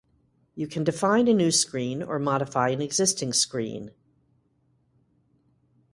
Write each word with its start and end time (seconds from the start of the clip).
You 0.55 0.65
can 0.65 0.83
define 0.83 1.27
a 1.27 1.33
new 1.35 1.51
screen 1.51 2.01
or 2.01 2.17
modify 2.17 2.69
an 2.69 2.81
existing 2.81 3.33
screen. 3.33 3.91